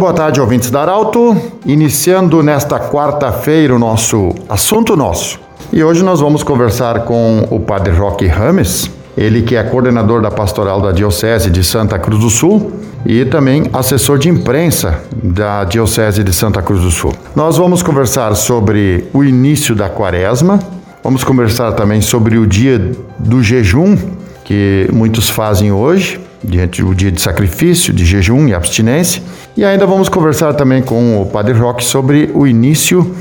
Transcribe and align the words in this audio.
Boa 0.00 0.14
tarde, 0.14 0.40
ouvintes 0.40 0.70
da 0.70 0.80
Arauto. 0.80 1.36
Iniciando 1.66 2.42
nesta 2.42 2.80
quarta-feira 2.80 3.76
o 3.76 3.78
nosso 3.78 4.34
assunto 4.48 4.96
nosso. 4.96 5.38
E 5.70 5.84
hoje 5.84 6.02
nós 6.02 6.20
vamos 6.20 6.42
conversar 6.42 7.00
com 7.00 7.46
o 7.50 7.60
Padre 7.60 7.92
Roque 7.92 8.26
Rames, 8.26 8.90
ele 9.14 9.42
que 9.42 9.56
é 9.56 9.62
coordenador 9.62 10.22
da 10.22 10.30
pastoral 10.30 10.80
da 10.80 10.90
Diocese 10.90 11.50
de 11.50 11.62
Santa 11.62 11.98
Cruz 11.98 12.18
do 12.18 12.30
Sul 12.30 12.72
e 13.04 13.26
também 13.26 13.64
assessor 13.74 14.16
de 14.16 14.30
imprensa 14.30 15.02
da 15.22 15.64
Diocese 15.64 16.24
de 16.24 16.32
Santa 16.32 16.62
Cruz 16.62 16.80
do 16.80 16.90
Sul. 16.90 17.12
Nós 17.36 17.58
vamos 17.58 17.82
conversar 17.82 18.34
sobre 18.36 19.04
o 19.12 19.22
início 19.22 19.74
da 19.74 19.90
quaresma, 19.90 20.58
vamos 21.04 21.22
conversar 21.24 21.72
também 21.72 22.00
sobre 22.00 22.38
o 22.38 22.46
dia 22.46 22.90
do 23.18 23.42
jejum 23.42 23.98
que 24.46 24.88
muitos 24.94 25.28
fazem 25.28 25.70
hoje, 25.70 26.18
diante 26.42 26.82
do 26.82 26.94
dia 26.94 27.10
de 27.10 27.20
sacrifício, 27.20 27.92
de 27.92 28.04
jejum 28.04 28.48
e 28.48 28.54
abstinência. 28.54 29.22
E 29.56 29.64
ainda 29.64 29.86
vamos 29.86 30.08
conversar 30.08 30.54
também 30.54 30.82
com 30.82 31.20
o 31.20 31.26
Padre 31.26 31.54
Roque 31.54 31.84
sobre 31.84 32.30
o 32.34 32.46
início 32.46 33.14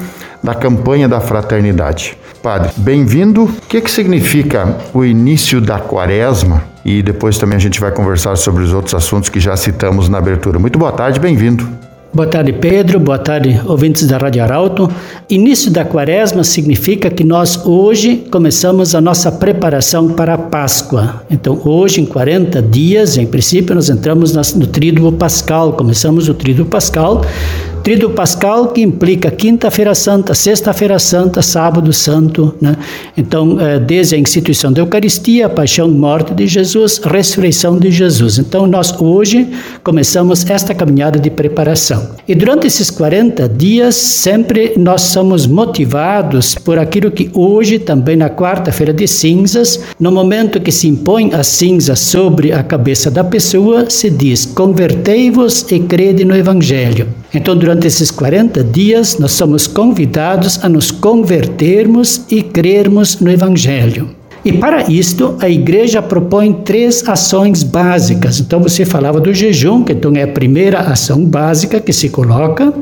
da 0.44 0.56
campanha 0.56 1.08
da 1.08 1.20
fraternidade. 1.20 2.18
Padre, 2.42 2.72
bem-vindo. 2.78 3.44
O 3.44 3.68
que, 3.68 3.82
que 3.82 3.92
significa 3.92 4.78
o 4.94 5.04
início 5.04 5.60
da 5.60 5.80
quaresma? 5.80 6.64
E 6.86 7.04
depois 7.04 7.38
também 7.38 7.58
a 7.58 7.60
gente 7.60 7.80
vai 7.80 7.92
conversar 7.92 8.38
sobre 8.38 8.64
os 8.64 8.74
outros 8.74 8.96
assuntos 8.96 9.30
que 9.30 9.40
já 9.40 9.58
citamos 9.58 10.08
na 10.08 10.18
abertura. 10.18 10.58
Muito 10.58 10.80
boa 10.80 10.92
tarde, 10.92 11.20
bem-vindo. 11.20 11.89
Boa 12.12 12.28
tarde, 12.28 12.52
Pedro. 12.54 13.00
Boa 13.00 13.20
tarde, 13.20 13.62
ouvintes 13.68 14.08
da 14.08 14.18
Rádio 14.18 14.42
Arauto. 14.42 14.90
Início 15.30 15.70
da 15.70 15.86
quaresma 15.86 16.44
significa 16.44 17.08
que 17.08 17.24
nós 17.24 17.64
hoje 17.68 18.26
começamos 18.32 18.96
a 18.96 19.02
nossa 19.02 19.32
preparação 19.32 20.10
para 20.10 20.34
a 20.34 20.38
Páscoa. 20.38 21.22
Então, 21.30 21.62
hoje, 21.64 22.02
em 22.02 22.08
40 22.08 22.64
dias, 22.64 23.16
em 23.16 23.28
princípio, 23.28 23.76
nós 23.76 23.92
entramos 23.92 24.34
no 24.56 24.66
tríduo 24.66 25.12
pascal, 25.12 25.74
começamos 25.74 26.28
o 26.28 26.34
tríduo 26.34 26.66
pascal, 26.66 27.24
Tríduo 27.90 28.12
Pascal, 28.12 28.68
que 28.68 28.82
implica 28.82 29.32
Quinta-feira 29.32 29.96
Santa, 29.96 30.36
Sexta-feira 30.36 31.00
Santa, 31.00 31.42
Sábado 31.42 31.92
Santo. 31.92 32.54
Né? 32.62 32.78
Então, 33.18 33.60
é, 33.60 33.80
desde 33.80 34.14
a 34.14 34.20
instituição 34.20 34.72
da 34.72 34.80
Eucaristia, 34.80 35.48
a 35.48 35.50
paixão 35.50 35.90
morte 35.90 36.32
de 36.36 36.46
Jesus, 36.46 37.02
ressurreição 37.04 37.80
de 37.80 37.90
Jesus. 37.90 38.38
Então, 38.38 38.68
nós 38.68 38.94
hoje 39.02 39.48
começamos 39.84 40.48
esta 40.48 40.76
caminhada 40.76 41.18
de 41.18 41.32
preparação. 41.32 42.12
E 42.28 42.36
durante 42.36 42.68
esses 42.68 42.92
40 42.92 43.50
dias, 43.50 43.96
sempre 43.96 44.74
nós 44.78 45.02
somos 45.02 45.48
motivados 45.48 46.54
por 46.54 46.78
aquilo 46.78 47.10
que 47.10 47.32
hoje, 47.34 47.80
também 47.80 48.16
na 48.16 48.30
quarta-feira 48.30 48.94
de 48.94 49.08
cinzas, 49.08 49.80
no 50.00 50.12
momento 50.12 50.62
que 50.62 50.72
se 50.72 50.88
impõe 50.88 51.34
a 51.34 51.44
cinza 51.44 51.96
sobre 51.96 52.52
a 52.52 52.62
cabeça 52.62 53.10
da 53.10 53.24
pessoa, 53.24 53.90
se 53.90 54.12
diz: 54.12 54.46
convertei-vos 54.46 55.66
e 55.72 55.80
crede 55.80 56.24
no 56.24 56.36
Evangelho. 56.36 57.08
Então, 57.34 57.56
durante 57.56 57.79
esses 57.88 58.12
40 58.12 58.64
dias, 58.64 59.18
nós 59.18 59.32
somos 59.32 59.68
convidados 59.68 60.64
a 60.64 60.70
nos 60.70 60.92
convertermos 60.92 62.26
e 62.30 62.42
crermos 62.42 63.20
no 63.20 63.32
Evangelho. 63.32 64.10
E 64.44 64.54
para 64.54 64.90
isto, 64.90 65.36
a 65.40 65.50
igreja 65.50 66.02
propõe 66.02 66.54
três 66.54 67.08
ações 67.08 67.62
básicas. 67.62 68.40
Então, 68.40 68.62
você 68.62 68.86
falava 68.86 69.20
do 69.20 69.34
jejum, 69.34 69.84
que 69.84 69.92
então 69.92 70.16
é 70.16 70.24
a 70.24 70.28
primeira 70.28 70.80
ação 70.80 71.26
básica 71.26 71.80
que 71.80 71.92
se 71.92 72.10
coloca. 72.10 72.74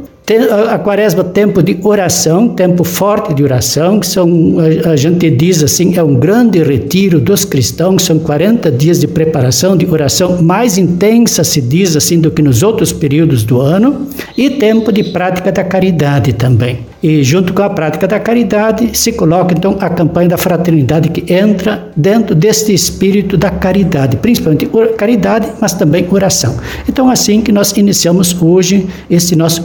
A 0.70 0.78
quaresma, 0.78 1.24
tempo 1.24 1.64
de 1.64 1.80
oração, 1.84 2.50
tempo 2.50 2.84
forte 2.84 3.34
de 3.34 3.42
oração, 3.42 3.98
que 3.98 4.08
são, 4.08 4.56
a 4.84 4.94
gente 4.98 5.30
diz 5.30 5.64
assim, 5.64 5.98
é 5.98 6.04
um 6.04 6.16
grande 6.16 6.62
retiro 6.62 7.22
dos 7.22 7.46
cristãos, 7.46 8.04
são 8.04 8.20
40 8.20 8.70
dias 8.70 9.00
de 9.00 9.08
preparação, 9.08 9.78
de 9.78 9.86
oração 9.86 10.42
mais 10.42 10.78
intensa, 10.78 11.46
se 11.46 11.62
diz 11.62 11.96
assim, 11.96 12.20
do 12.20 12.30
que 12.30 12.42
nos 12.42 12.62
outros 12.62 12.92
períodos 12.92 13.46
do 13.46 13.62
ano, 13.62 14.06
e 14.38 14.50
tempo 14.50 14.92
de 14.92 15.02
prática 15.02 15.50
da 15.50 15.64
caridade 15.64 16.34
também. 16.34 16.80
E 17.02 17.24
junto 17.24 17.54
com 17.54 17.62
a 17.62 17.70
prática 17.70 18.08
da 18.08 18.20
caridade 18.20 18.98
se 18.98 19.12
coloca 19.12 19.54
então 19.54 19.78
a 19.80 19.90
campanha 19.90 20.30
da 20.30 20.38
fraternidade 20.38 21.10
que 21.10 21.32
entra 21.32 21.90
dentro 21.96 22.34
deste 22.34 22.74
espírito 22.74 23.38
da 23.38 23.52
caridade, 23.52 24.18
principalmente 24.18 24.68
caridade, 24.98 25.48
mas 25.62 25.74
também 25.74 26.08
oração. 26.10 26.58
Então 26.90 27.10
assim 27.10 27.42
que 27.42 27.52
nós 27.52 27.72
iniciamos 27.78 28.36
hoje 28.42 28.88
este 29.10 29.36
nosso 29.36 29.64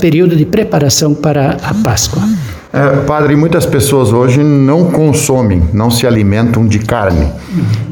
período 0.00 0.36
de 0.36 0.44
preparação 0.44 1.14
para 1.14 1.56
a 1.62 1.74
Páscoa. 1.74 2.22
É, 2.72 3.02
padre, 3.04 3.36
muitas 3.36 3.66
pessoas 3.66 4.12
hoje 4.12 4.42
não 4.42 4.90
consomem, 4.90 5.62
não 5.74 5.90
se 5.90 6.06
alimentam 6.06 6.66
de 6.66 6.78
carne. 6.78 7.28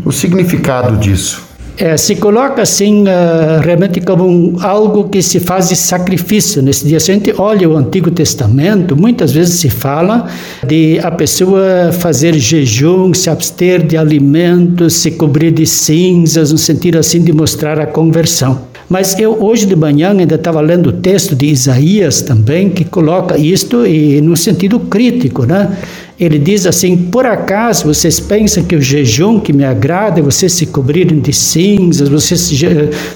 O 0.05 0.13
significado 0.13 0.97
disso? 0.97 1.50
É, 1.77 1.97
se 1.97 2.17
coloca 2.17 2.61
assim 2.63 3.05
uh, 3.05 3.61
realmente 3.63 4.01
como 4.01 4.27
um, 4.27 4.57
algo 4.61 5.09
que 5.09 5.23
se 5.23 5.41
faz 5.41 5.69
de 5.69 5.77
sacrifício 5.77 6.63
nesse 6.63 6.87
dia. 6.87 7.01
Se 7.01 7.11
a 7.11 7.15
gente 7.15 7.35
olha 7.39 7.69
o 7.69 7.77
Antigo 7.77 8.11
Testamento, 8.11 8.97
muitas 8.97 9.33
vezes 9.33 9.61
se 9.61 9.71
fala 9.71 10.27
de 10.67 10.99
a 11.03 11.11
pessoa 11.11 11.91
fazer 11.93 12.35
jejum, 12.35 13.15
se 13.15 13.31
abster 13.31 13.87
de 13.87 13.97
alimentos, 13.97 14.95
se 14.95 15.13
cobrir 15.13 15.53
de 15.53 15.67
cinzas, 15.67 16.53
no 16.53 16.59
sentido 16.59 16.99
assim 16.99 17.23
de 17.23 17.33
mostrar 17.33 17.81
a 17.81 17.87
conversão. 17.87 18.70
Mas 18.91 19.17
eu 19.21 19.41
hoje 19.41 19.67
de 19.67 19.77
manhã 19.77 20.11
ainda 20.11 20.35
estava 20.35 20.61
lendo 20.61 20.89
o 20.89 20.93
texto 20.93 21.37
de 21.37 21.47
Isaías 21.47 22.23
também, 22.23 22.69
que 22.69 22.85
coloca 22.85 23.39
isto 23.39 23.87
e 23.87 24.21
no 24.21 24.37
sentido 24.37 24.81
crítico, 24.81 25.47
né? 25.47 25.79
Ele 26.19 26.41
diz 26.41 26.67
assim: 26.67 26.97
Por 26.97 27.25
acaso 27.25 27.87
vocês 27.87 28.19
pensam 28.19 28.65
que 28.65 28.75
o 28.75 28.83
jejum 28.83 29.39
que 29.39 29.53
me 29.53 29.65
agrada 29.65 30.19
é 30.19 30.23
vocês 30.23 30.53
se 30.55 30.67
cobrirem 30.67 31.21
de 31.21 31.33
cinzas, 31.33 32.09
vocês 32.09 32.51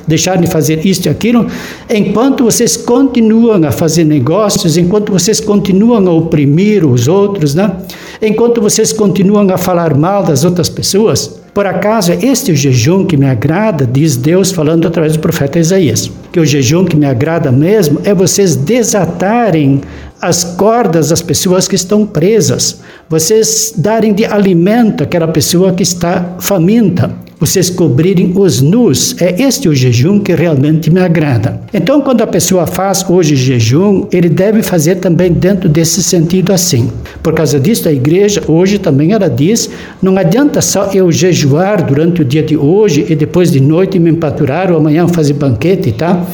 deixarem 0.07 0.43
de 0.43 0.47
fazer 0.47 0.87
isto 0.87 1.07
e 1.07 1.09
aquilo, 1.09 1.49
enquanto 1.91 2.45
vocês 2.45 2.77
continuam 2.77 3.65
a 3.65 3.73
fazer 3.73 4.05
negócios, 4.05 4.77
enquanto 4.77 5.11
vocês 5.11 5.41
continuam 5.41 6.07
a 6.07 6.13
oprimir 6.13 6.87
os 6.87 7.09
outros, 7.09 7.53
né? 7.53 7.79
enquanto 8.23 8.61
vocês 8.61 8.93
continuam 8.93 9.53
a 9.53 9.59
falar 9.59 9.99
mal 9.99 10.23
das 10.23 10.45
outras 10.45 10.69
pessoas? 10.69 11.44
Por 11.55 11.67
acaso 11.67 12.11
é 12.11 12.19
este 12.21 12.53
jejum 12.57 13.07
que 13.07 13.17
me 13.17 13.27
agrada, 13.27 13.87
diz 13.87 14.17
Deus 14.17 14.51
falando 14.51 14.89
através 14.89 15.13
do 15.13 15.21
profeta 15.21 15.61
Isaías. 15.61 16.11
Que 16.33 16.41
o 16.41 16.45
jejum 16.45 16.85
que 16.85 16.97
me 16.97 17.07
agrada 17.07 17.53
mesmo 17.53 18.01
é 18.03 18.13
vocês 18.13 18.57
desatarem 18.57 19.81
as 20.21 20.43
cordas 20.43 21.11
das 21.11 21.23
pessoas 21.23 21.69
que 21.69 21.77
estão 21.77 22.05
presas, 22.05 22.81
vocês 23.09 23.73
darem 23.77 24.13
de 24.13 24.25
alimento 24.25 25.05
àquela 25.05 25.29
pessoa 25.29 25.73
que 25.73 25.83
está 25.83 26.37
faminta, 26.41 27.15
vocês 27.45 27.69
cobrirem 27.69 28.33
os 28.35 28.63
nus. 28.63 29.21
É 29.21 29.43
este 29.43 29.69
o 29.69 29.75
jejum 29.75 30.19
que 30.19 30.35
realmente 30.35 30.91
me 30.91 30.99
agrada. 30.99 31.61
Então, 31.75 32.01
quando 32.01 32.23
a 32.23 32.27
pessoa 32.27 32.67
faz 32.67 33.05
hoje 33.07 33.37
jejum, 33.37 34.07
ele 34.11 34.31
deve 34.31 34.63
fazer 34.63 34.95
também 34.95 35.31
dentro 35.31 35.69
desse 35.69 36.03
sentido 36.03 36.55
assim. 36.55 36.91
Por 37.23 37.35
causa 37.35 37.61
disso, 37.61 37.87
a 37.87 37.93
igreja 37.93 38.43
hoje 38.49 38.79
também 38.79 39.13
ela 39.13 39.29
diz: 39.29 39.69
não 40.01 40.17
adianta 40.17 40.63
só 40.63 40.91
eu 40.95 41.13
jejuar 41.13 41.85
durante 41.85 42.23
o 42.23 42.25
dia 42.25 42.43
de 42.43 42.57
hoje 42.57 43.05
e 43.11 43.15
depois 43.15 43.51
de 43.51 43.61
noite 43.61 43.99
me 43.99 44.09
empaturar 44.09 44.73
ou 44.73 44.79
amanhã 44.79 45.07
fazer 45.07 45.35
banquete, 45.35 45.93
tá? 45.93 46.27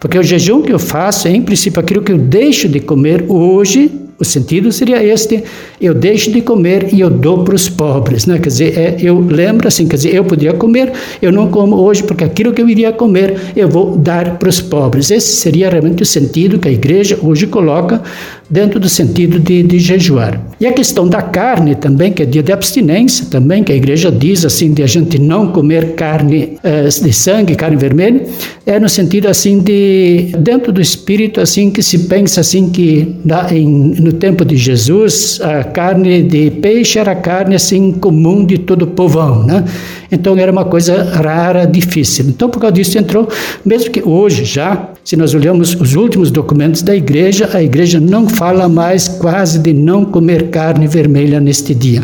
Porque 0.00 0.18
o 0.18 0.22
jejum 0.22 0.62
que 0.62 0.72
eu 0.72 0.78
faço 0.78 1.28
é, 1.28 1.30
em 1.30 1.42
princípio, 1.42 1.78
aquilo 1.78 2.00
que 2.00 2.12
eu 2.12 2.18
deixo 2.18 2.70
de 2.70 2.80
comer 2.80 3.26
hoje 3.28 3.90
o 4.18 4.24
sentido 4.24 4.70
seria 4.70 5.02
este: 5.02 5.42
eu 5.80 5.94
deixo 5.94 6.30
de 6.30 6.40
comer 6.40 6.92
e 6.92 7.00
eu 7.00 7.10
dou 7.10 7.44
para 7.44 7.54
os 7.54 7.68
pobres, 7.68 8.26
né? 8.26 8.38
Quer 8.38 8.48
dizer, 8.48 8.78
é, 8.78 8.96
eu 9.00 9.18
lembro 9.20 9.66
assim, 9.66 9.86
quer 9.86 9.96
dizer, 9.96 10.14
eu 10.14 10.24
podia 10.24 10.52
comer, 10.52 10.92
eu 11.20 11.32
não 11.32 11.48
como 11.48 11.76
hoje 11.76 12.02
porque 12.02 12.24
aquilo 12.24 12.52
que 12.52 12.62
eu 12.62 12.68
iria 12.68 12.92
comer 12.92 13.38
eu 13.56 13.68
vou 13.68 13.96
dar 13.96 14.38
para 14.38 14.48
os 14.48 14.60
pobres. 14.60 15.10
Esse 15.10 15.36
seria 15.36 15.68
realmente 15.68 16.02
o 16.02 16.06
sentido 16.06 16.58
que 16.58 16.68
a 16.68 16.72
igreja 16.72 17.18
hoje 17.22 17.46
coloca 17.46 18.02
dentro 18.48 18.78
do 18.78 18.88
sentido 18.88 19.38
de, 19.38 19.62
de 19.62 19.78
jejuar. 19.78 20.40
E 20.60 20.66
a 20.66 20.72
questão 20.72 21.08
da 21.08 21.22
carne 21.22 21.74
também, 21.74 22.12
que 22.12 22.22
é 22.22 22.26
dia 22.26 22.42
de 22.42 22.52
abstinência 22.52 23.26
também, 23.30 23.64
que 23.64 23.72
a 23.72 23.76
igreja 23.76 24.12
diz 24.12 24.44
assim 24.44 24.72
de 24.72 24.82
a 24.82 24.86
gente 24.86 25.18
não 25.18 25.48
comer 25.50 25.94
carne 25.94 26.58
eh, 26.62 26.84
de 26.84 27.12
sangue, 27.12 27.54
carne 27.54 27.76
vermelha, 27.76 28.26
é 28.66 28.78
no 28.78 28.88
sentido 28.88 29.28
assim 29.28 29.58
de 29.58 30.32
dentro 30.38 30.72
do 30.72 30.80
espírito 30.80 31.40
assim 31.40 31.70
que 31.70 31.82
se 31.82 32.00
pensa 32.00 32.40
assim 32.40 32.68
que 32.70 33.16
na, 33.24 33.52
em 33.52 33.94
no 34.04 34.12
tempo 34.12 34.44
de 34.44 34.56
Jesus, 34.56 35.40
a 35.40 35.64
carne 35.64 36.22
de 36.22 36.50
peixe 36.50 36.98
era 36.98 37.14
carne 37.14 37.54
assim 37.54 37.90
comum 37.90 38.44
de 38.44 38.58
todo 38.58 38.82
o 38.82 38.86
povão, 38.86 39.44
né? 39.44 39.64
Então 40.12 40.36
era 40.36 40.52
uma 40.52 40.64
coisa 40.64 41.02
rara, 41.02 41.66
difícil. 41.66 42.26
Então 42.28 42.50
por 42.50 42.60
causa 42.60 42.74
disso 42.74 42.98
entrou, 42.98 43.26
mesmo 43.64 43.90
que 43.90 44.02
hoje 44.06 44.44
já, 44.44 44.90
se 45.02 45.16
nós 45.16 45.34
olhamos 45.34 45.74
os 45.74 45.94
últimos 45.94 46.30
documentos 46.30 46.82
da 46.82 46.94
igreja, 46.94 47.48
a 47.52 47.62
igreja 47.62 47.98
não 47.98 48.28
fala 48.28 48.68
mais 48.68 49.08
quase 49.08 49.58
de 49.58 49.72
não 49.72 50.04
comer 50.04 50.50
carne 50.50 50.86
vermelha 50.86 51.40
neste 51.40 51.74
dia. 51.74 52.02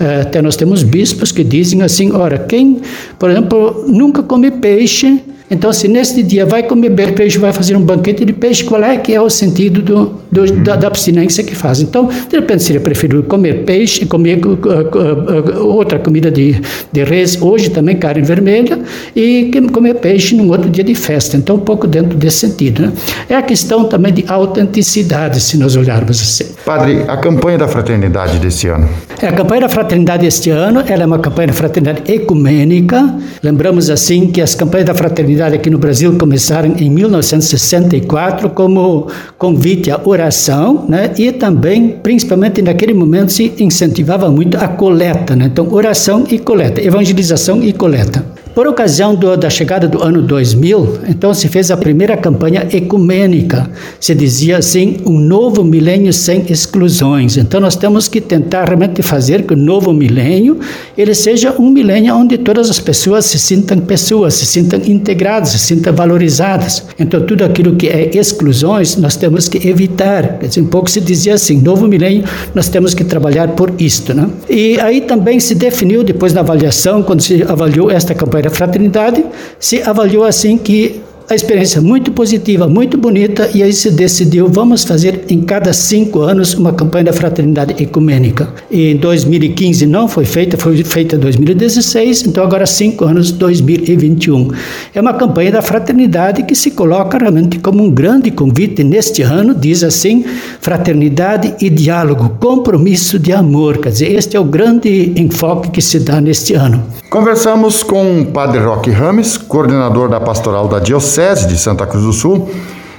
Eh, 0.00 0.22
até 0.22 0.40
nós 0.40 0.56
temos 0.56 0.82
bispos 0.82 1.30
que 1.30 1.44
dizem 1.44 1.82
assim, 1.82 2.12
ora, 2.12 2.38
quem, 2.38 2.80
por 3.18 3.30
exemplo, 3.30 3.84
nunca 3.86 4.22
come 4.22 4.50
peixe, 4.50 5.22
Então, 5.52 5.70
se 5.70 5.86
neste 5.86 6.22
dia 6.22 6.46
vai 6.46 6.62
comer 6.62 6.90
peixe, 7.12 7.36
vai 7.36 7.52
fazer 7.52 7.76
um 7.76 7.82
banquete 7.82 8.24
de 8.24 8.32
peixe, 8.32 8.64
qual 8.64 8.82
é 8.82 8.96
que 8.96 9.12
é 9.12 9.20
o 9.20 9.28
sentido 9.28 9.82
do, 9.82 10.14
do 10.32 10.50
da, 10.62 10.76
da, 10.76 10.86
abstinência 10.86 11.44
que 11.44 11.54
faz? 11.54 11.82
Então, 11.82 12.08
de 12.08 12.36
repente, 12.36 12.62
seria 12.62 12.80
preferível 12.80 13.22
comer 13.22 13.64
peixe, 13.64 14.06
comer 14.06 14.40
uh, 14.46 14.48
uh, 14.48 15.60
uh, 15.60 15.66
outra 15.66 15.98
comida 15.98 16.30
de, 16.30 16.58
de 16.90 17.04
res, 17.04 17.40
hoje 17.40 17.68
também 17.68 17.96
carne 17.96 18.22
vermelha, 18.22 18.80
e 19.14 19.50
comer 19.70 19.96
peixe 19.96 20.34
num 20.34 20.48
outro 20.48 20.70
dia 20.70 20.82
de 20.82 20.94
festa. 20.94 21.36
Então, 21.36 21.56
um 21.56 21.60
pouco 21.60 21.86
dentro 21.86 22.16
desse 22.16 22.38
sentido. 22.38 22.82
Né? 22.82 22.92
É 23.28 23.34
a 23.34 23.42
questão 23.42 23.84
também 23.84 24.10
de 24.10 24.24
autenticidade, 24.26 25.38
se 25.38 25.58
nós 25.58 25.76
olharmos 25.76 26.18
assim. 26.18 26.54
Padre, 26.64 27.02
a 27.06 27.18
campanha 27.18 27.58
da 27.58 27.68
fraternidade 27.68 28.38
desse 28.38 28.68
ano? 28.68 28.88
É, 29.20 29.28
a 29.28 29.32
campanha 29.32 29.60
da 29.62 29.68
fraternidade 29.68 30.26
este 30.26 30.50
ano 30.50 30.82
ela 30.86 31.02
é 31.02 31.06
uma 31.06 31.18
campanha 31.18 31.48
da 31.48 31.52
fraternidade 31.52 32.10
ecumênica. 32.10 33.14
Lembramos 33.42 33.90
assim 33.90 34.28
que 34.28 34.40
as 34.40 34.54
campanhas 34.54 34.86
da 34.86 34.94
fraternidade 34.94 35.41
aqui 35.46 35.68
no 35.70 35.78
Brasil 35.78 36.16
começaram 36.18 36.74
em 36.78 36.88
1964 36.90 38.50
como 38.50 39.08
convite 39.38 39.90
à 39.90 40.00
oração, 40.04 40.84
né? 40.88 41.12
E 41.18 41.32
também, 41.32 41.96
principalmente 42.02 42.62
naquele 42.62 42.94
momento, 42.94 43.32
se 43.32 43.52
incentivava 43.58 44.30
muito 44.30 44.56
a 44.56 44.68
coleta, 44.68 45.34
né? 45.34 45.46
Então, 45.46 45.72
oração 45.72 46.24
e 46.30 46.38
coleta, 46.38 46.80
evangelização 46.80 47.62
e 47.62 47.72
coleta. 47.72 48.24
Por 48.54 48.66
ocasião 48.66 49.14
do, 49.14 49.34
da 49.34 49.48
chegada 49.48 49.88
do 49.88 50.02
ano 50.02 50.20
2000, 50.20 50.98
então 51.08 51.32
se 51.32 51.48
fez 51.48 51.70
a 51.70 51.76
primeira 51.76 52.18
campanha 52.18 52.68
ecumênica. 52.70 53.70
Se 53.98 54.14
dizia 54.14 54.58
assim, 54.58 54.98
um 55.06 55.18
novo 55.18 55.64
milênio 55.64 56.12
sem 56.12 56.44
exclusões. 56.50 57.38
Então 57.38 57.58
nós 57.58 57.76
temos 57.76 58.08
que 58.08 58.20
tentar 58.20 58.64
realmente 58.64 59.00
fazer 59.00 59.44
que 59.44 59.54
o 59.54 59.56
novo 59.56 59.90
milênio 59.94 60.60
ele 60.98 61.14
seja 61.14 61.54
um 61.58 61.70
milênio 61.70 62.14
onde 62.14 62.36
todas 62.36 62.68
as 62.68 62.78
pessoas 62.78 63.24
se 63.24 63.38
sintam 63.38 63.78
pessoas, 63.78 64.34
se 64.34 64.44
sintam 64.44 64.78
integradas, 64.86 65.50
se 65.50 65.58
sintam 65.58 65.94
valorizadas. 65.94 66.84
Então 66.98 67.24
tudo 67.24 67.44
aquilo 67.44 67.74
que 67.74 67.88
é 67.88 68.10
exclusões 68.14 68.96
nós 68.96 69.16
temos 69.16 69.48
que 69.48 69.66
evitar. 69.66 70.38
Quer 70.38 70.48
dizer, 70.48 70.60
um 70.60 70.66
pouco 70.66 70.90
se 70.90 71.00
dizia 71.00 71.34
assim, 71.34 71.58
novo 71.58 71.88
milênio 71.88 72.24
nós 72.54 72.68
temos 72.68 72.92
que 72.92 73.02
trabalhar 73.02 73.48
por 73.48 73.72
isto, 73.78 74.12
né? 74.12 74.28
E 74.50 74.78
aí 74.78 75.00
também 75.00 75.40
se 75.40 75.54
definiu 75.54 76.04
depois 76.04 76.34
da 76.34 76.40
avaliação, 76.40 77.02
quando 77.02 77.22
se 77.22 77.42
avaliou 77.44 77.90
esta 77.90 78.14
campanha 78.14 78.41
da 78.42 78.50
fraternidade, 78.50 79.24
se 79.58 79.80
avaliou 79.82 80.24
assim 80.24 80.58
que 80.58 81.00
a 81.28 81.34
experiência 81.34 81.80
muito 81.80 82.10
positiva, 82.12 82.68
muito 82.68 82.98
bonita, 82.98 83.50
e 83.54 83.62
aí 83.62 83.72
se 83.72 83.90
decidiu, 83.90 84.48
vamos 84.48 84.84
fazer 84.84 85.24
em 85.28 85.40
cada 85.40 85.72
cinco 85.72 86.20
anos 86.20 86.54
uma 86.54 86.72
campanha 86.72 87.04
da 87.04 87.12
fraternidade 87.12 87.82
ecumênica. 87.82 88.48
E 88.70 88.92
em 88.92 88.96
2015 88.96 89.86
não 89.86 90.08
foi 90.08 90.24
feita, 90.24 90.56
foi 90.56 90.82
feita 90.84 91.16
em 91.16 91.18
2016, 91.18 92.26
então 92.26 92.44
agora 92.44 92.66
cinco 92.66 93.04
anos, 93.04 93.30
2021. 93.30 94.50
É 94.94 95.00
uma 95.00 95.14
campanha 95.14 95.52
da 95.52 95.62
fraternidade 95.62 96.42
que 96.42 96.54
se 96.54 96.72
coloca 96.72 97.18
realmente 97.18 97.58
como 97.58 97.82
um 97.82 97.90
grande 97.90 98.30
convite 98.30 98.82
neste 98.82 99.22
ano, 99.22 99.54
diz 99.54 99.82
assim, 99.84 100.24
fraternidade 100.60 101.54
e 101.60 101.70
diálogo, 101.70 102.36
compromisso 102.40 103.18
de 103.18 103.32
amor, 103.32 103.78
quer 103.78 103.90
dizer, 103.90 104.12
este 104.12 104.36
é 104.36 104.40
o 104.40 104.44
grande 104.44 105.12
enfoque 105.16 105.70
que 105.70 105.80
se 105.80 105.98
dá 106.00 106.20
neste 106.20 106.54
ano. 106.54 106.82
Conversamos 107.08 107.82
com 107.82 108.22
o 108.22 108.26
Padre 108.26 108.60
Roque 108.60 108.90
Rames, 108.90 109.36
coordenador 109.36 110.08
da 110.08 110.18
Pastoral 110.18 110.66
da 110.66 110.78
Diocese, 110.78 111.11
Diocese 111.12 111.46
de 111.46 111.58
Santa 111.58 111.86
Cruz 111.86 112.04
do 112.04 112.12
Sul 112.12 112.50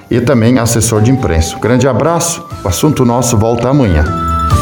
e 0.08 0.22
também 0.22 0.60
assessor 0.60 1.02
de 1.02 1.10
imprensa. 1.10 1.58
Grande 1.58 1.88
abraço, 1.88 2.46
o 2.64 2.68
assunto 2.68 3.04
nosso 3.04 3.36
volta 3.36 3.70
amanhã. 3.70 4.04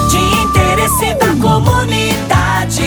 De 0.09 0.18
interesse 0.18 1.13
da 1.15 1.36
comunidade, 1.36 2.81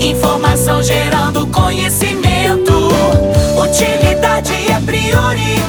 informação 0.00 0.82
gerando 0.82 1.46
conhecimento, 1.46 2.72
utilidade 3.62 4.52
é 4.68 4.80
prioridade. 4.80 5.65